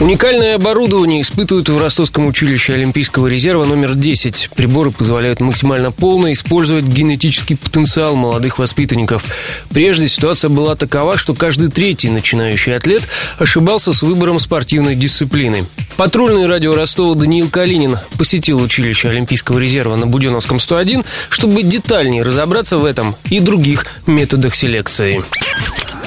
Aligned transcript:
Уникальное 0.00 0.54
оборудование 0.54 1.20
испытывают 1.20 1.68
в 1.68 1.78
Ростовском 1.78 2.26
училище 2.26 2.72
Олимпийского 2.72 3.26
резерва 3.26 3.66
номер 3.66 3.94
10. 3.94 4.48
Приборы 4.56 4.92
позволяют 4.92 5.40
максимально 5.40 5.90
полно 5.90 6.32
использовать 6.32 6.86
генетический 6.86 7.54
потенциал 7.54 8.16
молодых 8.16 8.58
воспитанников. 8.58 9.22
Прежде 9.68 10.08
ситуация 10.08 10.48
была 10.48 10.74
такова, 10.74 11.18
что 11.18 11.34
каждый 11.34 11.68
третий 11.68 12.08
начинающий 12.08 12.74
атлет 12.74 13.02
ошибался 13.38 13.92
с 13.92 14.00
выбором 14.00 14.38
спортивной 14.38 14.94
дисциплины. 14.94 15.66
Патрульный 15.98 16.46
радио 16.46 16.74
Ростова 16.74 17.14
Даниил 17.14 17.50
Калинин 17.50 17.98
посетил 18.16 18.62
училище 18.62 19.10
Олимпийского 19.10 19.58
резерва 19.58 19.96
на 19.96 20.06
Буденовском 20.06 20.60
101, 20.60 21.04
чтобы 21.28 21.62
детальнее 21.62 22.22
разобраться 22.22 22.78
в 22.78 22.86
этом 22.86 23.16
и 23.28 23.38
других 23.38 23.84
методах 24.06 24.54
селекции. 24.54 25.22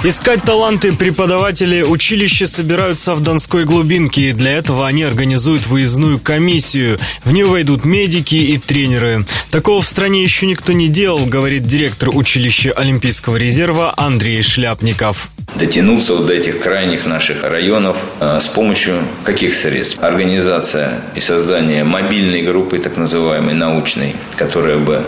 Искать 0.05 0.43
таланты 0.43 0.91
преподаватели 0.91 1.81
училища 1.81 2.45
собираются 2.45 3.15
в 3.15 3.23
Донской 3.23 3.63
глубинке, 3.63 4.33
для 4.33 4.51
этого 4.51 4.85
они 4.85 5.03
организуют 5.03 5.65
выездную 5.65 6.19
комиссию. 6.19 6.99
В 7.23 7.31
нее 7.31 7.45
войдут 7.45 7.85
медики 7.85 8.35
и 8.35 8.57
тренеры. 8.57 9.23
Такого 9.49 9.81
в 9.81 9.87
стране 9.87 10.21
еще 10.21 10.45
никто 10.45 10.73
не 10.73 10.89
делал, 10.89 11.25
говорит 11.25 11.65
директор 11.67 12.09
училища 12.09 12.73
Олимпийского 12.73 13.37
резерва 13.37 13.93
Андрей 13.95 14.41
Шляпников 14.43 15.29
дотянуться 15.55 16.15
вот 16.15 16.25
до 16.25 16.33
этих 16.33 16.59
крайних 16.59 17.05
наших 17.05 17.43
районов 17.43 17.95
э, 18.19 18.39
с 18.39 18.47
помощью 18.47 19.03
каких 19.23 19.53
средств? 19.53 19.99
Организация 20.01 21.01
и 21.15 21.21
создание 21.21 21.83
мобильной 21.83 22.41
группы, 22.41 22.79
так 22.79 22.97
называемой 22.97 23.53
научной, 23.53 24.15
которая 24.35 24.79
бы 24.79 25.03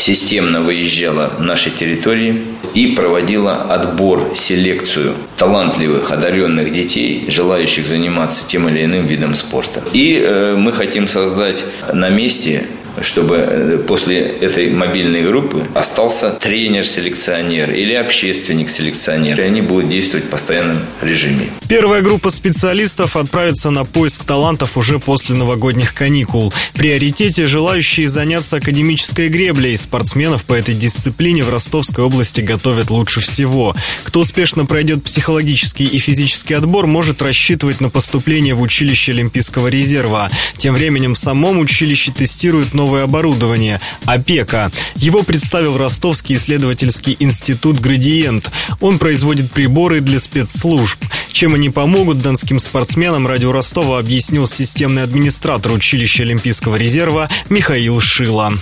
системно 0.00 0.60
выезжала 0.62 1.32
в 1.38 1.42
нашей 1.42 1.72
территории 1.72 2.42
и 2.74 2.88
проводила 2.88 3.62
отбор, 3.62 4.32
селекцию 4.34 5.14
талантливых, 5.36 6.10
одаренных 6.10 6.72
детей, 6.72 7.26
желающих 7.28 7.86
заниматься 7.86 8.46
тем 8.46 8.68
или 8.68 8.84
иным 8.84 9.06
видом 9.06 9.34
спорта. 9.34 9.82
И 9.92 10.20
э, 10.22 10.54
мы 10.56 10.72
хотим 10.72 11.08
создать 11.08 11.64
на 11.92 12.08
месте 12.08 12.66
чтобы 13.02 13.36
э, 13.36 13.78
после 13.86 14.20
этой 14.20 14.70
мобильной 14.70 15.22
группы 15.22 15.66
остался 15.74 16.30
тренер-селекционер 16.32 17.72
или 17.72 17.94
общественник-селекционер. 17.94 19.40
И 19.40 19.44
они 19.44 19.60
будут 19.60 19.88
действовать 19.88 20.26
в 20.26 20.28
постоянном 20.28 20.80
режиме. 21.00 21.48
Первая 21.68 22.02
группа 22.02 22.30
специалистов 22.30 23.16
отправится 23.16 23.70
на 23.70 23.84
поиск 23.84 24.24
талантов 24.24 24.76
уже 24.76 24.98
после 24.98 25.34
новогодних 25.34 25.94
каникул. 25.94 26.52
В 26.74 26.78
приоритете 26.78 27.46
желающие 27.46 28.08
заняться 28.08 28.56
академической 28.56 29.28
греблей. 29.28 29.76
Спортсменов 29.76 30.44
по 30.44 30.54
этой 30.54 30.74
дисциплине 30.74 31.42
в 31.42 31.50
Ростовской 31.50 32.04
области 32.04 32.40
готовят 32.40 32.90
лучше 32.90 33.20
всего. 33.20 33.74
Кто 34.04 34.20
успешно 34.20 34.66
пройдет 34.66 35.02
психологический 35.04 35.84
и 35.84 35.98
физический 35.98 36.54
отбор, 36.54 36.86
может 36.86 37.22
рассчитывать 37.22 37.80
на 37.80 37.90
поступление 37.90 38.54
в 38.54 38.62
училище 38.62 39.12
Олимпийского 39.12 39.68
резерва. 39.68 40.30
Тем 40.56 40.74
временем 40.74 41.14
в 41.14 41.18
самом 41.18 41.58
училище 41.58 42.12
тестируют 42.12 42.74
новое 42.90 43.04
оборудование– 43.04 43.80
ОПЕКа. 44.04 44.72
Его 44.96 45.22
представил 45.22 45.78
Ростовский 45.78 46.34
исследовательский 46.34 47.16
институт 47.20 47.78
«Градиент». 47.78 48.50
Он 48.80 48.98
производит 48.98 49.52
приборы 49.52 50.00
для 50.00 50.18
спецслужб. 50.18 50.98
Чем 51.30 51.54
они 51.54 51.70
помогут 51.70 52.20
донским 52.20 52.58
спортсменам, 52.58 53.28
радио 53.28 53.52
Ростова 53.52 54.00
объяснил 54.00 54.48
системный 54.48 55.04
администратор 55.04 55.70
училища 55.70 56.24
Олимпийского 56.24 56.74
резерва 56.74 57.28
Михаил 57.48 58.00
Шила. 58.00 58.54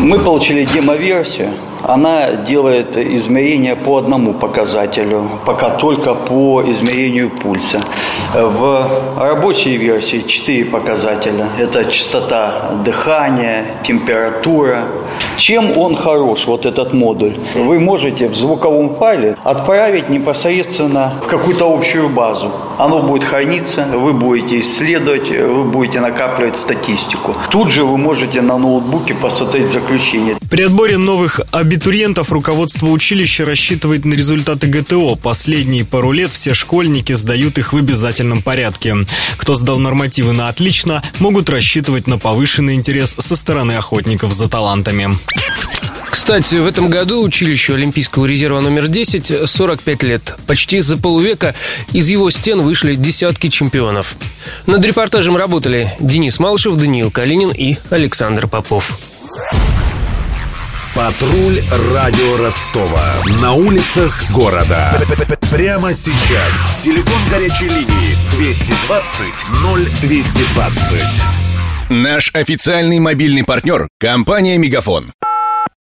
Мы 0.00 0.18
получили 0.18 0.64
демоверсию. 0.64 1.54
Она 1.88 2.32
делает 2.32 2.98
измерения 2.98 3.74
по 3.74 3.96
одному 3.96 4.34
показателю, 4.34 5.30
пока 5.46 5.70
только 5.70 6.12
по 6.12 6.62
измерению 6.66 7.30
пульса. 7.30 7.80
В 8.34 8.86
рабочей 9.16 9.78
версии 9.78 10.18
четыре 10.18 10.66
показателя. 10.66 11.46
Это 11.58 11.86
частота 11.86 12.72
дыхания, 12.84 13.64
температура. 13.84 14.84
Чем 15.38 15.78
он 15.78 15.96
хорош, 15.96 16.46
вот 16.46 16.66
этот 16.66 16.92
модуль? 16.92 17.34
Вы 17.54 17.78
можете 17.78 18.28
в 18.28 18.34
звуковом 18.34 18.96
файле 18.96 19.36
отправить 19.44 20.08
непосредственно 20.08 21.14
в 21.22 21.26
какую-то 21.26 21.72
общую 21.72 22.08
базу. 22.08 22.50
Оно 22.76 23.02
будет 23.02 23.24
храниться, 23.24 23.86
вы 23.92 24.12
будете 24.12 24.60
исследовать, 24.60 25.30
вы 25.30 25.64
будете 25.64 26.00
накапливать 26.00 26.58
статистику. 26.58 27.36
Тут 27.50 27.70
же 27.70 27.84
вы 27.84 27.96
можете 27.96 28.42
на 28.42 28.58
ноутбуке 28.58 29.14
посмотреть 29.14 29.70
заключение. 29.70 30.36
При 30.50 30.64
отборе 30.64 30.98
новых 30.98 31.40
абитуриентов 31.52 32.32
руководство 32.32 32.86
училища 32.86 33.44
рассчитывает 33.44 34.04
на 34.04 34.14
результаты 34.14 34.66
ГТО. 34.66 35.14
Последние 35.16 35.84
пару 35.84 36.10
лет 36.10 36.30
все 36.30 36.52
школьники 36.52 37.12
сдают 37.12 37.58
их 37.58 37.72
в 37.72 37.76
обязательном 37.76 38.42
порядке. 38.42 38.96
Кто 39.36 39.54
сдал 39.54 39.78
нормативы 39.78 40.32
на 40.32 40.48
отлично, 40.48 41.02
могут 41.20 41.48
рассчитывать 41.48 42.06
на 42.08 42.18
повышенный 42.18 42.74
интерес 42.74 43.14
со 43.18 43.36
стороны 43.36 43.72
охотников 43.72 44.32
за 44.32 44.48
талантами. 44.48 45.10
Кстати, 46.10 46.56
в 46.56 46.66
этом 46.66 46.90
году 46.90 47.22
училищу 47.22 47.74
Олимпийского 47.74 48.26
резерва 48.26 48.60
номер 48.60 48.88
10 48.88 49.48
45 49.48 50.02
лет. 50.02 50.34
Почти 50.46 50.80
за 50.80 50.96
полувека 50.98 51.54
из 51.92 52.08
его 52.08 52.30
стен 52.30 52.60
вышли 52.60 52.94
десятки 52.96 53.48
чемпионов. 53.48 54.14
Над 54.66 54.84
репортажем 54.84 55.36
работали 55.36 55.94
Денис 56.00 56.38
Малышев, 56.38 56.76
Даниил 56.76 57.10
Калинин 57.10 57.50
и 57.50 57.76
Александр 57.90 58.46
Попов. 58.46 58.98
Патруль 60.94 61.60
радио 61.94 62.36
Ростова. 62.38 63.14
На 63.40 63.52
улицах 63.52 64.20
города. 64.32 65.00
Прямо 65.50 65.94
сейчас. 65.94 66.76
Телефон 66.82 67.20
горячей 67.30 67.68
линии 67.68 68.16
220 68.36 69.34
0220. 70.02 71.02
Наш 71.90 72.30
официальный 72.34 72.98
мобильный 72.98 73.44
партнер– 73.44 73.88
компания 73.98 74.58
«Мегафон». 74.58 75.06